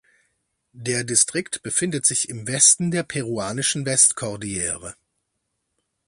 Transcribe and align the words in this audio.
Der 0.73 1.03
Distrikt 1.03 1.61
befindet 1.61 2.07
sich 2.07 2.27
im 2.27 2.47
Westen 2.47 2.89
der 2.89 3.03
peruanischen 3.03 3.85
Westkordillere. 3.85 4.95